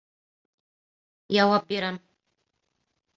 Яуап 1.39 1.69
бирәм. 1.73 1.99